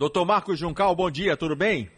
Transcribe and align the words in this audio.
Doutor 0.00 0.24
Marcos 0.24 0.58
Juncal, 0.58 0.96
bom 0.96 1.10
dia, 1.10 1.36
tudo 1.36 1.54
bem? 1.54 1.90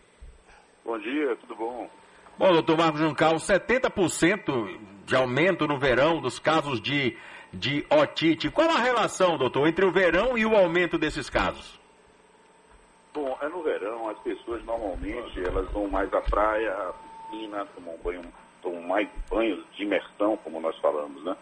Bom 0.84 0.98
dia, 0.98 1.36
tudo 1.36 1.54
bom? 1.54 1.88
Bom, 2.36 2.52
doutor 2.52 2.76
Marcos 2.76 3.00
Juncal, 3.00 3.36
70% 3.36 4.76
de 5.06 5.14
aumento 5.14 5.68
no 5.68 5.78
verão 5.78 6.20
dos 6.20 6.36
casos 6.40 6.80
de, 6.80 7.16
de 7.52 7.86
otite. 7.88 8.50
Qual 8.50 8.68
a 8.68 8.78
relação, 8.78 9.38
doutor, 9.38 9.68
entre 9.68 9.84
o 9.84 9.92
verão 9.92 10.36
e 10.36 10.44
o 10.44 10.56
aumento 10.56 10.98
desses 10.98 11.30
casos? 11.30 11.78
Bom, 13.14 13.38
é 13.40 13.48
no 13.48 13.62
verão, 13.62 14.08
as 14.10 14.18
pessoas 14.18 14.64
normalmente 14.64 15.40
elas 15.40 15.70
vão 15.70 15.86
mais 15.86 16.12
à 16.12 16.20
praia, 16.22 16.72
à 16.72 16.92
piscina, 17.30 17.64
tomam 17.66 17.96
banho, 18.02 18.22
tomam 18.60 18.82
mais 18.82 19.08
banhos 19.30 19.64
de 19.76 19.84
imersão, 19.84 20.36
como 20.38 20.60
nós 20.60 20.76
falamos, 20.78 21.22
né? 21.22 21.36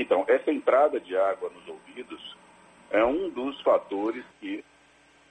Então, 0.00 0.24
essa 0.26 0.50
entrada 0.50 0.98
de 0.98 1.16
água 1.16 1.48
nos 1.50 1.68
ouvidos 1.68 2.36
é 2.90 3.04
um 3.04 3.30
dos 3.30 3.60
fatores 3.60 4.24
que 4.40 4.64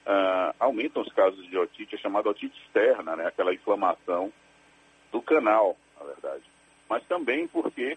uh, 0.06 0.54
aumentam 0.58 1.02
os 1.02 1.12
casos 1.12 1.44
de 1.48 1.56
otite, 1.56 1.94
é 1.94 1.98
chamada 1.98 2.28
otite 2.28 2.60
externa, 2.62 3.16
né? 3.16 3.26
aquela 3.26 3.54
inflamação 3.54 4.32
do 5.10 5.20
canal, 5.20 5.76
na 5.98 6.06
verdade. 6.06 6.44
Mas 6.88 7.02
também 7.04 7.46
porque 7.48 7.96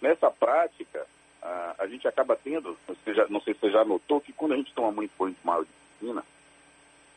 nessa 0.00 0.30
prática 0.30 1.06
uh, 1.42 1.74
a 1.78 1.86
gente 1.86 2.06
acaba 2.06 2.36
tendo, 2.36 2.76
você 2.86 3.14
já, 3.14 3.26
não 3.28 3.40
sei 3.40 3.54
se 3.54 3.60
você 3.60 3.70
já 3.70 3.84
notou, 3.84 4.20
que 4.20 4.32
quando 4.32 4.52
a 4.52 4.56
gente 4.56 4.72
toma 4.74 4.92
muito 4.92 5.12
banho 5.18 5.34
de 5.34 5.46
mal 5.46 5.64
de 5.64 5.70
piscina, 5.70 6.24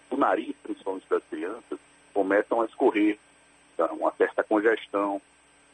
o 0.09 0.17
nariz, 0.17 0.55
principalmente 0.63 1.09
das 1.09 1.23
crianças, 1.25 1.79
começam 2.13 2.61
a 2.61 2.65
escorrer, 2.65 3.17
tá? 3.75 3.91
uma 3.91 4.11
certa 4.11 4.43
congestão, 4.43 5.21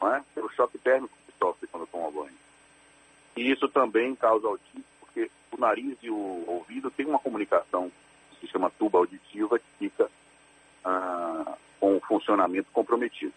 não 0.00 0.14
é? 0.14 0.22
pelo 0.34 0.50
choque 0.50 0.78
térmico 0.78 1.16
que 1.26 1.38
sofre 1.38 1.66
quando 1.68 1.86
toma 1.86 2.10
banho. 2.10 2.42
E 3.36 3.50
isso 3.50 3.68
também 3.68 4.14
causa 4.14 4.46
autismo, 4.46 4.84
porque 5.00 5.30
o 5.52 5.56
nariz 5.58 5.96
e 6.02 6.10
o 6.10 6.44
ouvido 6.46 6.90
têm 6.90 7.06
uma 7.06 7.18
comunicação 7.18 7.90
chama 8.52 8.70
tuba 8.70 8.98
auditiva, 8.98 9.58
que 9.58 9.64
fica 9.78 10.10
ah, 10.84 11.54
com 11.80 11.96
o 11.96 12.00
funcionamento 12.00 12.68
comprometido. 12.72 13.32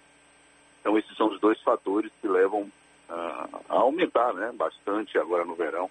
Então, 0.82 0.98
esses 0.98 1.16
são 1.18 1.28
os 1.28 1.40
dois 1.40 1.60
fatores 1.62 2.12
que 2.22 2.28
levam 2.28 2.70
ah, 3.10 3.48
a 3.70 3.76
aumentar 3.76 4.34
né, 4.34 4.52
bastante 4.54 5.18
agora 5.18 5.46
no 5.46 5.56
verão 5.56 5.90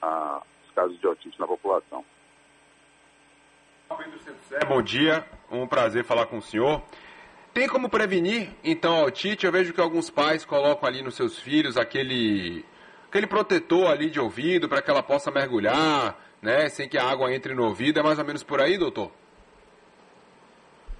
ah, 0.00 0.40
os 0.66 0.74
casos 0.74 0.98
de 1.00 1.06
autismo 1.06 1.38
na 1.40 1.46
população. 1.46 2.04
Bom 4.68 4.82
dia, 4.82 5.24
um 5.50 5.66
prazer 5.66 6.04
falar 6.04 6.26
com 6.26 6.38
o 6.38 6.42
senhor. 6.42 6.82
Tem 7.52 7.68
como 7.68 7.88
prevenir, 7.88 8.50
então, 8.64 8.96
a 8.96 9.04
otite? 9.04 9.46
Eu 9.46 9.52
vejo 9.52 9.72
que 9.72 9.80
alguns 9.80 10.10
pais 10.10 10.44
colocam 10.44 10.88
ali 10.88 11.02
nos 11.02 11.14
seus 11.14 11.38
filhos 11.38 11.76
aquele 11.76 12.64
aquele 13.08 13.28
protetor 13.28 13.86
ali 13.86 14.10
de 14.10 14.18
ouvido 14.18 14.68
para 14.68 14.82
que 14.82 14.90
ela 14.90 15.02
possa 15.02 15.30
mergulhar, 15.30 16.18
né, 16.44 16.68
sem 16.68 16.86
que 16.86 16.98
a 16.98 17.04
água 17.04 17.32
entre 17.34 17.54
no 17.54 17.64
ouvido. 17.64 17.98
É 17.98 18.02
mais 18.02 18.18
ou 18.18 18.24
menos 18.24 18.42
por 18.42 18.60
aí, 18.60 18.76
doutor? 18.76 19.10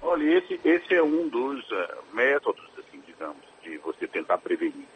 Olha, 0.01 0.37
esse, 0.37 0.59
esse 0.65 0.93
é 0.95 1.03
um 1.03 1.29
dos 1.29 1.63
uh, 1.71 2.03
métodos, 2.13 2.67
assim, 2.79 2.99
digamos, 3.05 3.43
de 3.61 3.77
você 3.77 4.07
tentar 4.07 4.39
prevenir. 4.39 4.87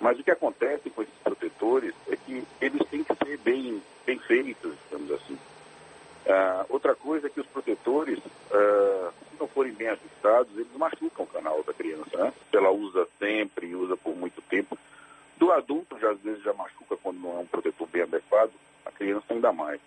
Mas 0.00 0.18
o 0.18 0.24
que 0.24 0.30
acontece 0.30 0.90
com 0.90 1.02
esses 1.02 1.14
protetores 1.22 1.94
é 2.08 2.16
que 2.16 2.44
eles 2.60 2.88
têm 2.88 3.04
que 3.04 3.14
ser 3.24 3.38
bem, 3.38 3.80
bem 4.04 4.18
feitos, 4.18 4.74
digamos 4.84 5.12
assim. 5.12 5.34
Uh, 5.34 6.66
outra 6.68 6.94
coisa 6.94 7.28
é 7.28 7.30
que 7.30 7.40
os 7.40 7.46
protetores, 7.46 8.18
uh, 8.18 9.12
se 9.30 9.40
não 9.40 9.46
forem 9.46 9.72
bem 9.72 9.88
ajustados, 9.88 10.52
eles 10.56 10.76
machucam 10.76 11.24
o 11.24 11.28
canal 11.28 11.62
da 11.62 11.72
criança, 11.72 12.16
né? 12.16 12.32
Ela 12.52 12.70
usa 12.70 13.06
sempre, 13.18 13.74
usa 13.76 13.96
por 13.96 14.16
muito 14.16 14.42
tempo. 14.42 14.76
Do 15.36 15.52
adulto, 15.52 15.98
já 16.00 16.10
às 16.10 16.20
vezes 16.20 16.42
já 16.42 16.52
machuca 16.52 16.96
quando 16.96 17.20
não 17.20 17.38
é 17.38 17.40
um 17.40 17.46
protetor 17.46 17.86
bem 17.88 18.02
adequado, 18.02 18.50
a 18.88 18.90
criança 18.90 19.34
ainda 19.48 19.52
mais. 19.52 19.80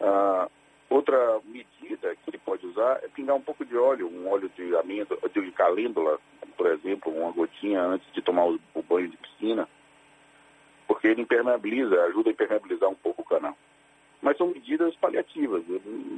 Ah, 0.00 0.48
outra 0.90 1.40
medida 1.44 2.14
que 2.16 2.30
ele 2.30 2.38
pode 2.38 2.66
usar 2.66 3.00
é 3.02 3.08
pingar 3.08 3.36
um 3.36 3.40
pouco 3.40 3.64
de 3.64 3.76
óleo, 3.76 4.08
um 4.08 4.30
óleo 4.30 4.50
de 4.56 4.76
amêndoa, 4.76 5.18
de 5.28 5.52
calêndula, 5.52 6.18
por 6.56 6.66
exemplo, 6.66 7.12
uma 7.12 7.32
gotinha 7.32 7.82
antes 7.82 8.10
de 8.12 8.22
tomar 8.22 8.46
o, 8.46 8.60
o 8.74 8.82
banho 8.82 9.08
de 9.08 9.16
piscina, 9.16 9.68
porque 10.86 11.08
ele 11.08 11.22
impermeabiliza, 11.22 12.02
ajuda 12.04 12.30
a 12.30 12.32
impermeabilizar 12.32 12.88
um 12.88 12.94
pouco 12.94 13.22
o 13.22 13.24
canal. 13.24 13.56
Mas 14.20 14.36
são 14.36 14.48
medidas 14.48 14.94
paliativas, 14.96 15.64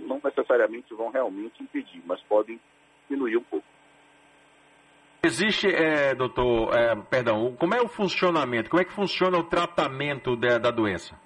não 0.07 0.21
necessariamente 0.23 0.93
vão 0.93 1.11
realmente 1.11 1.63
impedir, 1.63 2.03
mas 2.05 2.21
podem 2.23 2.61
diminuir 3.09 3.39
um 3.39 3.43
pouco. 3.45 3.67
Existe, 5.25 5.69
é, 5.69 6.15
doutor, 6.15 6.77
é, 6.77 6.95
perdão, 6.97 7.57
como 7.59 7.75
é 7.75 7.81
o 7.81 7.89
funcionamento? 7.89 8.69
Como 8.69 8.83
é 8.83 8.85
que 8.85 8.93
funciona 8.93 9.39
o 9.39 9.45
tratamento 9.45 10.37
de, 10.37 10.59
da 10.59 10.71
doença? 10.71 11.19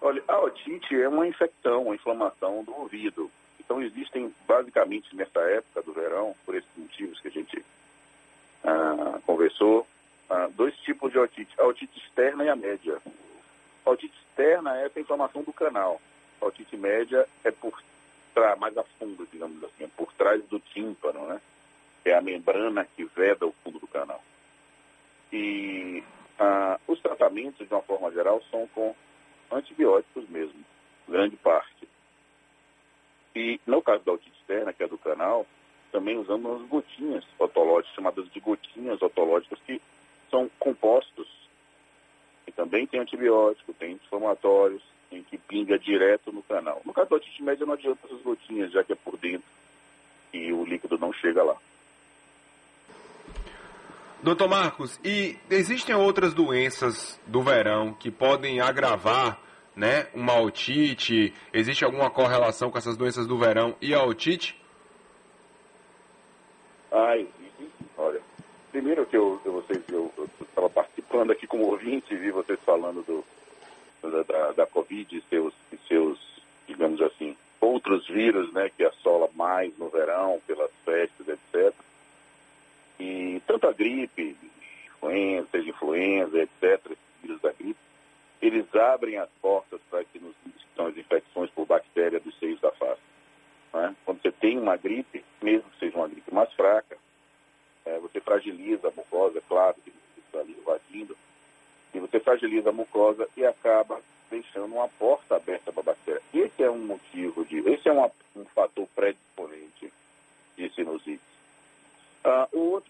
Olha, 0.00 0.22
a 0.26 0.40
otite 0.40 1.00
é 1.00 1.08
uma 1.08 1.26
infecção, 1.26 1.82
uma 1.82 1.94
inflamação 1.94 2.64
do 2.64 2.74
ouvido. 2.74 3.30
Então 3.58 3.82
existem, 3.82 4.34
basicamente, 4.46 5.14
nessa 5.14 5.40
época 5.40 5.82
do 5.82 5.92
verão, 5.92 6.34
por 6.44 6.54
esses 6.54 6.70
motivos 6.76 7.20
que 7.20 7.28
a 7.28 7.30
gente 7.30 7.64
ah, 8.64 9.20
conversou, 9.26 9.86
ah, 10.28 10.48
dois 10.54 10.74
tipos 10.78 11.12
de 11.12 11.18
otite. 11.18 11.54
A 11.58 11.66
otite 11.66 11.98
externa 11.98 12.44
e 12.44 12.48
a 12.48 12.56
média. 12.56 12.98
A 13.84 13.90
otite 13.90 14.14
externa 14.28 14.76
é 14.78 14.86
essa 14.86 15.00
inflamação 15.00 15.42
do 15.42 15.52
canal. 15.52 16.00
A 16.40 16.46
otite 16.46 16.76
média 16.76 17.26
é 17.44 17.50
por 17.50 17.80
mais 18.58 18.76
a 18.78 18.84
fundo, 18.98 19.28
digamos 19.30 19.62
assim, 19.62 19.84
é 19.84 19.88
por 19.96 20.10
trás 20.14 20.42
do 20.44 20.58
tímpano, 20.58 21.26
né? 21.26 21.40
é 22.04 22.14
a 22.14 22.20
membrana 22.20 22.86
que 22.96 23.04
veda 23.04 23.46
o 23.46 23.54
fundo 23.62 23.78
do 23.78 23.86
canal. 23.86 24.22
E 25.32 26.02
ah, 26.38 26.78
os 26.86 27.00
tratamentos, 27.00 27.66
de 27.66 27.74
uma 27.74 27.82
forma 27.82 28.10
geral, 28.10 28.42
são 28.50 28.66
com 28.68 28.94
antibióticos 29.50 30.28
mesmo, 30.28 30.64
grande 31.08 31.36
parte. 31.36 31.88
E 33.34 33.60
no 33.66 33.82
caso 33.82 34.04
da 34.04 34.12
otite 34.12 34.36
externa, 34.40 34.72
que 34.72 34.82
é 34.82 34.88
do 34.88 34.98
canal, 34.98 35.46
também 35.92 36.18
usamos 36.18 36.50
umas 36.50 36.68
gotinhas 36.68 37.24
otológicas, 37.38 37.94
chamadas 37.94 38.30
de 38.30 38.40
gotinhas 38.40 39.00
otológicas, 39.02 39.58
que 39.66 39.80
são 40.30 40.50
compostos. 40.58 41.28
E 42.46 42.52
também 42.52 42.86
tem 42.86 43.00
antibiótico, 43.00 43.72
tem 43.74 43.92
inflamatórios, 43.92 44.82
tem 45.08 45.22
que 45.22 45.38
pinga 45.38 45.78
direto 45.78 46.32
no 46.32 46.42
canal. 46.42 46.80
No 46.84 46.92
caso 46.92 47.10
da 47.10 47.16
otite 47.16 47.42
média 47.42 47.66
não 47.66 47.74
adianta 47.74 48.06
essas 48.06 48.20
gotinhas, 48.22 48.72
já 48.72 48.82
que 48.82 48.92
é 48.92 48.96
por 48.96 49.16
dentro 49.16 49.48
e 50.32 50.52
o 50.52 50.64
líquido 50.64 50.98
não 50.98 51.12
chega 51.12 51.42
lá. 51.42 51.56
Doutor 54.22 54.48
Marcos, 54.48 55.00
e 55.02 55.38
existem 55.48 55.94
outras 55.94 56.34
doenças 56.34 57.18
do 57.26 57.42
verão 57.42 57.94
que 57.94 58.10
podem 58.10 58.60
agravar 58.60 59.40
né, 59.74 60.08
uma 60.12 60.38
otite? 60.38 61.32
Existe 61.54 61.86
alguma 61.86 62.10
correlação 62.10 62.70
com 62.70 62.76
essas 62.76 62.98
doenças 62.98 63.26
do 63.26 63.38
verão 63.38 63.74
e 63.80 63.94
a 63.94 64.04
otite? 64.04 64.60
Ah, 66.92 67.16
existe. 67.16 67.72
Olha, 67.96 68.20
primeiro 68.70 69.06
que 69.06 69.16
eu, 69.16 69.40
eu 69.42 69.52
vocês, 69.52 69.82
eu 69.88 70.12
estava 70.42 70.68
participando 70.68 71.30
aqui 71.30 71.46
como 71.46 71.70
ouvinte, 71.70 72.14
vi 72.14 72.30
vocês 72.30 72.58
falando 72.60 73.02
do, 73.02 73.24
da, 74.02 74.22
da, 74.22 74.52
da 74.52 74.66
Covid 74.66 75.16
e 75.16 75.22
seus, 75.30 75.54
e 75.72 75.78
seus, 75.88 76.18
digamos 76.66 77.00
assim, 77.00 77.34
outros 77.58 78.06
vírus, 78.06 78.52
né, 78.52 78.70
que 78.76 78.84
assola 78.84 79.30
mais 79.34 79.76
no 79.78 79.88
verão, 79.88 80.40
pelas. 80.46 80.70
E 83.00 83.40
tanto 83.46 83.66
a 83.66 83.72
gripe, 83.72 84.36
influenza, 84.86 85.58
influenza, 85.58 86.38
etc., 86.38 86.96
vírus 87.22 87.40
da 87.40 87.50
gripe, 87.52 87.80
eles 88.42 88.74
abrem 88.74 89.16
as 89.16 89.28
portas 89.40 89.80
para 89.90 90.04
que 90.04 90.18
nos 90.18 90.34
são 90.76 90.86
as 90.86 90.96
infecções 90.96 91.50
por 91.50 91.66
bactéria 91.66 92.20
dos 92.20 92.38
seios 92.38 92.60
da 92.60 92.70
face. 92.72 93.00
Né? 93.72 93.94
Quando 94.04 94.22
você 94.22 94.30
tem 94.32 94.58
uma 94.58 94.76
gripe, 94.76 95.24
mesmo 95.42 95.68
que 95.70 95.78
seja 95.78 95.96
uma 95.96 96.08
gripe 96.08 96.32
mais 96.32 96.52
fraca, 96.52 96.96
é, 97.84 97.98
você 97.98 98.20
fragiliza 98.20 98.88
a 98.88 98.92
mucosa, 98.92 99.38
é 99.38 99.42
claro 99.48 99.76
que 99.82 99.92
está 100.18 100.40
ali 100.40 100.56
invadindo, 100.58 101.16
e 101.94 101.98
você 101.98 102.20
fragiliza 102.20 102.70
a 102.70 102.72
mucosa 102.72 103.28
e 103.36 103.44
acaba 103.44 104.00
deixando 104.30 104.74
uma 104.74 104.88
porta 104.88 105.36
aberta 105.36 105.72
para 105.72 105.80
a 105.80 105.84
bactéria. 105.84 106.22
Esse 106.32 106.62
é 106.62 106.70
um 106.70 106.78
motivo 106.78 107.44
de, 107.44 107.58
esse 107.68 107.88
é 107.88 107.92
uma, 107.92 108.10
um 108.36 108.44
fator 108.44 108.86
predisponente 108.94 109.92
de 110.56 110.68
sinusite. 110.70 111.20
Uh, 112.24 112.46
ou 112.52 112.70
outros 112.72 112.89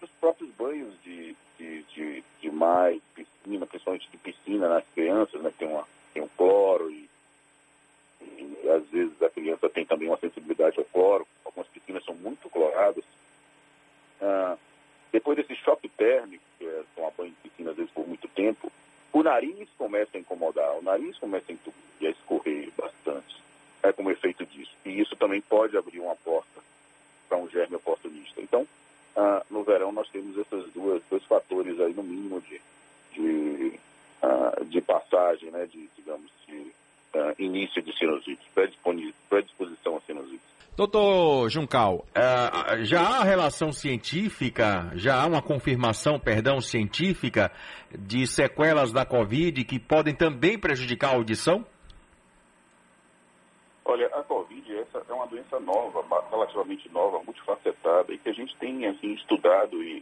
banhos 0.61 0.93
de, 1.03 1.35
de, 1.57 1.83
de, 1.83 2.23
de 2.39 2.51
mar, 2.51 2.93
piscina, 3.15 3.65
principalmente 3.65 4.07
de 4.11 4.17
piscina 4.17 4.69
nas 4.69 4.83
crianças, 4.93 5.41
né? 5.41 5.51
Tem, 5.57 5.67
uma, 5.67 5.87
tem 6.13 6.21
um 6.21 6.27
cloro 6.37 6.91
e, 6.91 7.09
e, 8.21 8.69
às 8.69 8.85
vezes 8.89 9.19
a 9.23 9.29
criança 9.29 9.67
tem 9.69 9.85
também 9.85 10.07
uma 10.07 10.19
sensibilidade 10.19 10.77
ao 10.77 10.85
cloro. 10.85 11.27
Algumas 11.43 11.67
piscinas 11.67 12.05
são 12.05 12.13
muito 12.13 12.47
cloradas. 12.49 13.03
Uh, 14.21 14.57
depois 15.11 15.35
desse 15.35 15.55
choque 15.55 15.89
térmico, 15.89 16.43
que 16.59 16.65
é 16.65 16.83
tomar 16.95 17.11
banho 17.17 17.31
de 17.31 17.49
piscina 17.49 17.71
às 17.71 17.77
vezes 17.77 17.91
por 17.91 18.07
muito 18.07 18.27
tempo, 18.27 18.71
o 19.11 19.23
nariz 19.23 19.67
começa 19.77 20.15
a 20.15 20.19
incomodar, 20.19 20.77
o 20.77 20.83
nariz 20.83 21.17
começa 21.17 21.45
a 21.49 21.53
entupir, 21.53 22.07
a 22.07 22.11
escorrer 22.11 22.69
bastante. 22.77 23.41
É 23.83 23.91
como 23.91 24.11
efeito 24.11 24.45
disso. 24.45 24.71
E 24.85 25.01
isso 25.01 25.15
também 25.15 25.41
pode 25.41 25.75
abrir 25.75 25.99
uma 25.99 26.15
porta 26.15 26.61
para 27.27 27.37
um 27.37 27.49
germe 27.49 27.75
oportunista. 27.75 28.00
Ah, 29.71 29.73
verão 29.73 29.91
nós 29.91 30.09
temos 30.09 30.37
esses 30.37 30.73
duas, 30.73 31.01
dois 31.09 31.23
fatores 31.25 31.79
aí 31.79 31.93
no 31.93 32.03
mínimo 32.03 32.41
de, 32.41 32.61
de, 33.13 33.79
ah, 34.21 34.61
de 34.65 34.81
passagem, 34.81 35.49
né, 35.51 35.65
de, 35.65 35.89
digamos, 35.95 36.29
de 36.47 36.57
uh, 37.15 37.33
início 37.39 37.81
de 37.81 37.97
sinusite, 37.97 38.41
predisposição 39.29 39.97
a 39.97 40.01
sinusite. 40.01 40.41
Doutor 40.75 41.49
Juncal, 41.49 42.05
uh, 42.09 42.83
já 42.83 43.01
há 43.01 43.23
relação 43.23 43.71
científica, 43.71 44.91
já 44.95 45.21
há 45.21 45.25
uma 45.25 45.41
confirmação, 45.41 46.19
perdão, 46.19 46.59
científica 46.59 47.51
de 47.97 48.25
sequelas 48.25 48.91
da 48.91 49.05
Covid 49.05 49.63
que 49.63 49.79
podem 49.79 50.15
também 50.15 50.57
prejudicar 50.57 51.11
a 51.11 51.15
audição? 51.15 51.65
Olha, 53.91 54.07
a 54.07 54.23
Covid 54.23 54.77
essa 54.77 55.05
é 55.09 55.13
uma 55.13 55.27
doença 55.27 55.59
nova, 55.59 56.01
relativamente 56.29 56.87
nova, 56.93 57.21
multifacetada, 57.25 58.13
e 58.13 58.17
que 58.17 58.29
a 58.29 58.33
gente 58.33 58.55
tem 58.55 58.87
assim, 58.87 59.11
estudado 59.11 59.83
e 59.83 60.01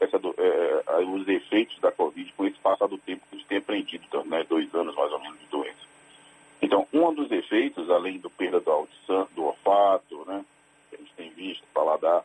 essa, 0.00 0.16
é, 0.16 1.04
os 1.04 1.28
efeitos 1.28 1.78
da 1.78 1.92
Covid 1.92 2.32
com 2.32 2.46
esse 2.46 2.58
passar 2.58 2.86
do 2.86 2.96
tempo 2.96 3.26
que 3.28 3.34
a 3.34 3.38
gente 3.38 3.48
tem 3.48 3.58
aprendido, 3.58 4.02
então, 4.08 4.24
né, 4.24 4.42
dois 4.48 4.74
anos 4.74 4.94
mais 4.94 5.12
ou 5.12 5.20
menos 5.20 5.38
de 5.38 5.44
doença. 5.48 5.86
Então, 6.62 6.88
um 6.90 7.12
dos 7.12 7.30
efeitos, 7.30 7.90
além 7.90 8.16
do 8.16 8.30
perda 8.30 8.60
da 8.60 8.72
audição, 8.72 9.28
do 9.34 9.44
olfato, 9.44 10.24
né, 10.24 10.42
que 10.88 10.96
a 10.96 10.98
gente 10.98 11.12
tem 11.12 11.28
visto, 11.32 11.64
paladar, 11.74 12.24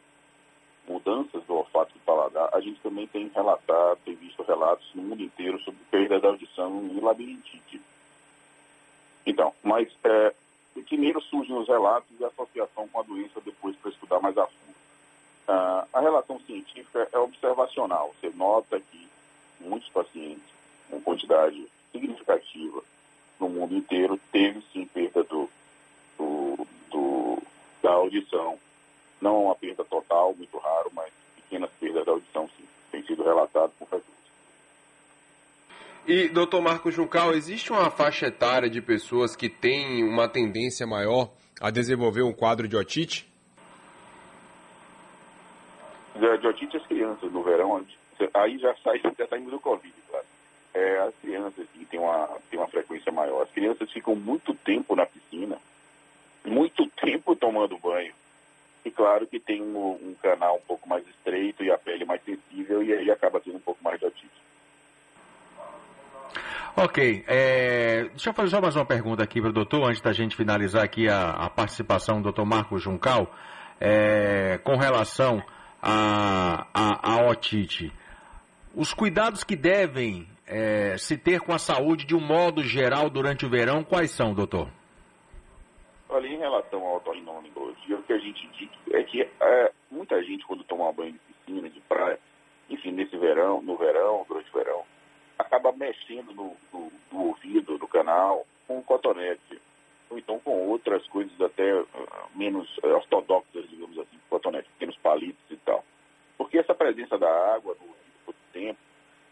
mudanças 0.88 1.44
do 1.44 1.53
olfato 1.53 1.91
e 1.97 2.00
paladar, 2.00 2.50
a 2.53 2.62
gente 2.62 2.79
também 2.79 3.07
tem 3.07 3.29
relatado, 3.35 4.00
tem 4.06 4.15
visto 4.15 4.41
relatos 4.44 4.89
no 4.95 5.03
mundo 5.03 5.21
inteiro 5.21 5.59
sobre 5.59 5.81
perda 5.91 6.18
da 6.18 6.29
audição 6.29 6.89
e 6.94 7.00
labirintite. 7.01 7.81
Então, 9.25 9.53
mas 9.63 9.88
é, 10.03 10.33
primeiro 10.91 11.21
surgem 11.21 11.55
os 11.55 11.69
relatos 11.69 12.09
e 12.19 12.25
associação 12.25 12.85
com 12.89 12.99
a 12.99 13.03
doença 13.03 13.39
depois 13.39 13.73
para 13.77 13.91
estudar 13.91 14.19
mais 14.19 14.38
a 14.38 14.45
fundo. 14.45 14.75
Ah, 15.47 15.88
a 15.93 16.01
relação 16.01 16.38
científica 16.41 17.07
é 17.13 17.17
observacional. 17.17 18.13
Você 18.19 18.29
nota 18.35 18.77
que 18.77 19.07
muitos 19.61 19.88
pacientes, 19.88 20.43
com 20.89 20.99
quantidade 20.99 21.65
significativa 21.93 22.83
no 23.39 23.47
mundo 23.47 23.73
inteiro, 23.73 24.19
teve 24.33 24.61
sim 24.73 24.85
perda 24.85 25.23
do, 25.23 25.49
do, 26.17 26.67
do, 26.89 27.41
da 27.81 27.91
audição. 27.91 28.59
Não 29.21 29.45
uma 29.45 29.55
perda 29.55 29.85
total, 29.85 30.35
muito 30.35 30.57
raro, 30.57 30.91
mas 30.94 31.09
pequenas 31.37 31.69
perdas 31.79 32.05
da 32.05 32.11
audição 32.11 32.49
sim. 32.57 32.65
Tem 32.91 33.01
sido 33.03 33.23
relatado 33.23 33.71
com 33.79 33.85
frequência. 33.85 34.11
E, 36.13 36.27
doutor 36.27 36.61
Marcos 36.61 36.93
Juncal, 36.93 37.31
existe 37.31 37.71
uma 37.71 37.89
faixa 37.89 38.27
etária 38.27 38.69
de 38.69 38.81
pessoas 38.81 39.33
que 39.33 39.47
têm 39.47 40.03
uma 40.03 40.27
tendência 40.27 40.85
maior 40.85 41.31
a 41.61 41.71
desenvolver 41.71 42.21
um 42.21 42.33
quadro 42.33 42.67
de 42.67 42.75
otite? 42.75 43.25
de 46.13 46.47
otite 46.47 46.75
as 46.75 46.85
crianças 46.85 47.31
no 47.31 47.41
verão, 47.41 47.81
aí 48.33 48.57
já 48.57 48.75
sai, 48.83 48.99
já 48.99 49.25
saindo 49.25 49.51
do 49.51 49.59
Covid, 49.61 49.93
claro. 50.09 50.25
É, 50.73 50.99
as 50.99 51.15
crianças 51.21 51.65
que 51.73 51.85
têm 51.85 52.01
uma, 52.01 52.27
têm 52.49 52.59
uma 52.59 52.67
frequência 52.67 53.09
maior. 53.09 53.43
As 53.43 53.51
crianças 53.51 53.89
ficam 53.89 54.13
muito 54.13 54.53
tempo 54.53 54.97
na 54.97 55.05
piscina, 55.05 55.57
muito 56.43 56.87
tempo 56.87 57.37
tomando 57.37 57.77
banho. 57.77 58.13
E 58.83 58.91
claro 58.91 59.25
que 59.25 59.39
tem 59.39 59.61
um, 59.61 59.91
um 59.91 60.13
canal 60.21 60.57
um 60.57 60.67
pouco 60.67 60.89
mais 60.89 61.07
estreito 61.07 61.63
e 61.63 61.71
a 61.71 61.77
pele 61.77 62.03
mais 62.03 62.21
sensível, 62.25 62.83
e 62.83 62.91
aí 62.91 63.09
acaba 63.09 63.39
tendo 63.39 63.55
um 63.55 63.61
pouco 63.61 63.81
mais 63.81 63.97
de 63.97 64.07
otite. 64.07 64.40
Ok, 66.75 67.25
é, 67.27 68.06
deixa 68.06 68.29
eu 68.29 68.33
fazer 68.33 68.51
só 68.51 68.62
mais 68.62 68.77
uma 68.77 68.85
pergunta 68.85 69.21
aqui 69.21 69.41
para 69.41 69.50
o 69.50 69.53
doutor, 69.53 69.89
antes 69.89 70.00
da 70.00 70.13
gente 70.13 70.38
finalizar 70.38 70.83
aqui 70.83 71.09
a, 71.09 71.31
a 71.31 71.50
participação 71.50 72.18
do 72.18 72.23
doutor 72.23 72.45
Marcos 72.45 72.81
Juncal, 72.81 73.29
é, 73.77 74.57
com 74.59 74.77
relação 74.77 75.44
a, 75.81 76.68
a, 76.73 77.12
a 77.12 77.29
otite. 77.29 77.91
Os 78.73 78.94
cuidados 78.94 79.44
que 79.44 79.57
devem 79.57 80.25
é, 80.47 80.97
se 80.97 81.18
ter 81.18 81.41
com 81.41 81.51
a 81.51 81.59
saúde 81.59 82.06
de 82.06 82.15
um 82.15 82.21
modo 82.21 82.63
geral 82.63 83.09
durante 83.09 83.45
o 83.45 83.50
verão, 83.50 83.83
quais 83.83 84.12
são, 84.12 84.33
doutor? 84.33 84.69
Olha, 86.07 86.27
em 86.27 86.38
relação 86.38 86.88
à 86.88 86.95
otorrinolaringologia, 86.95 87.97
o 87.97 88.03
que 88.03 88.13
a 88.13 88.18
gente 88.18 88.47
diz 88.57 88.69
é 88.94 89.03
que 89.03 89.21
é, 89.21 89.71
muita 89.91 90.23
gente, 90.23 90.45
quando 90.45 90.63
toma 90.63 90.94
banho 90.94 91.12
de 91.12 91.19
piscina, 91.19 91.69
de 91.69 91.81
praia, 91.81 92.18
enfim, 92.69 92.91
nesse 92.91 93.18
verão, 93.18 93.62
no 93.62 93.75
verão, 93.75 94.25
durante 94.25 94.50
o 94.50 94.53
verão, 94.53 94.83
acaba 95.51 95.74
mexendo 95.74 96.33
no, 96.33 96.56
no, 96.71 96.92
no 97.12 97.27
ouvido, 97.27 97.77
no 97.77 97.88
canal, 97.88 98.48
com 98.65 98.77
um 98.77 98.81
cotonete, 98.81 99.62
ou 100.09 100.18
então 100.18 100.39
com 100.39 100.69
outras 100.69 101.06
coisas 101.07 101.39
até 101.42 101.75
uh, 101.75 101.88
menos 102.33 102.77
uh, 102.77 102.88
ortodoxas, 102.88 103.69
digamos 103.69 104.00
assim, 104.00 104.18
cotonete, 104.30 104.69
pequenos 104.69 104.95
palitos 104.98 105.44
e 105.50 105.57
tal. 105.57 105.83
Porque 106.38 106.57
essa 106.57 106.74
presença 106.74 107.18
da 107.18 107.30
água 107.53 107.75
no 108.25 108.33
tempo, 108.53 108.80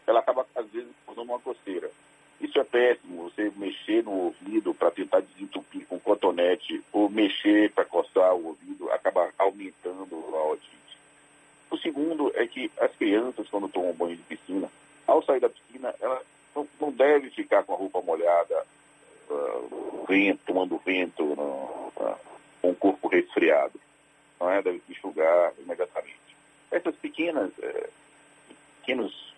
ela 0.06 0.20
acaba, 0.20 0.46
às 0.54 0.66
vezes, 0.70 0.90
causando 1.06 1.30
uma 1.30 1.40
coceira. 1.40 1.90
Isso 2.38 2.58
é 2.58 2.64
péssimo, 2.64 3.24
você 3.24 3.50
mexer 3.56 4.04
no 4.04 4.12
ouvido 4.12 4.74
para 4.74 4.90
tentar 4.90 5.20
desentupir 5.20 5.86
com 5.86 5.98
cotonete, 5.98 6.82
ou 6.92 7.08
mexer 7.08 7.70
para 7.72 7.84
coçar 7.86 8.34
o 8.34 8.48
ouvido, 8.48 8.90
acaba 8.92 9.30
aumentando 9.38 10.16
a 10.34 10.52
otite. 10.52 10.98
O 11.70 11.78
segundo 11.78 12.30
é 12.34 12.46
que 12.46 12.70
as 12.78 12.94
crianças, 12.96 13.48
quando 13.48 13.68
tomam 13.68 13.94
banho 13.94 14.16
de 14.16 14.22
piscina, 14.22 14.70
ao 15.10 15.22
sair 15.22 15.40
da 15.40 15.48
piscina, 15.48 15.94
ela 16.00 16.22
não, 16.54 16.68
não 16.80 16.92
deve 16.92 17.30
ficar 17.30 17.62
com 17.64 17.74
a 17.74 17.76
roupa 17.76 18.00
molhada, 18.02 18.66
uh, 19.28 20.04
vento, 20.08 20.40
tomando 20.46 20.78
vento, 20.78 21.22
uh, 21.24 22.16
com 22.60 22.70
o 22.70 22.76
corpo 22.76 23.08
resfriado 23.08 23.80
não 24.40 24.50
é? 24.50 24.62
Deve 24.62 24.82
enxugar 24.88 25.52
imediatamente. 25.58 26.18
Essas 26.70 26.96
pequenas, 26.96 27.52
é, 27.62 27.90
pequenos 28.80 29.34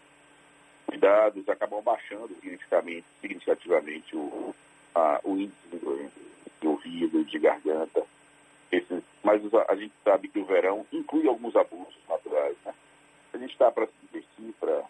cuidados 0.87 1.49
acabam 1.49 1.83
baixando 1.83 2.29
significativamente, 2.35 3.05
significativamente 3.21 4.17
o, 4.17 4.55
a, 4.95 5.21
o 5.25 5.37
índice 5.37 5.69
de 6.61 6.69
ouvido, 6.69 7.21
e 7.21 7.25
de 7.25 7.39
garganta. 7.39 8.05
Esses, 8.71 9.03
mas 9.23 9.43
a, 9.53 9.73
a 9.73 9.77
gente 9.77 9.93
sabe 10.05 10.29
que 10.29 10.39
o 10.39 10.45
verão 10.45 10.87
inclui 10.93 11.27
alguns 11.27 11.57
abusos 11.57 11.99
naturais, 12.09 12.57
né? 12.65 12.73
A 13.35 13.39
gente 13.39 13.53
está 13.53 13.73
para 13.73 13.87
se 13.87 13.93
divertir, 14.03 14.55
para 14.61 14.85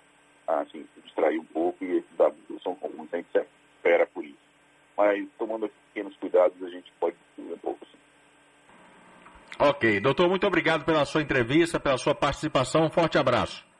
assim, 0.60 0.86
se 0.94 1.00
distrair 1.00 1.38
um 1.38 1.44
pouco 1.44 1.82
e 1.84 1.98
esses 1.98 2.20
abusos 2.20 2.62
são 2.62 2.74
comuns, 2.74 3.08
a 3.12 3.16
gente 3.16 3.28
espera 3.76 4.06
por 4.06 4.24
isso. 4.24 4.36
Mas 4.96 5.26
tomando 5.38 5.70
pequenos 5.88 6.14
cuidados, 6.16 6.60
a 6.62 6.68
gente 6.68 6.92
pode 7.00 7.16
um 7.38 7.56
pouco 7.58 7.86
sim. 7.86 7.98
Ok. 9.82 9.98
Doutor, 9.98 10.28
muito 10.28 10.46
obrigado 10.46 10.84
pela 10.84 11.04
sua 11.04 11.22
entrevista, 11.22 11.80
pela 11.80 11.98
sua 11.98 12.14
participação. 12.14 12.84
Um 12.84 12.90
forte 12.90 13.18
abraço. 13.18 13.71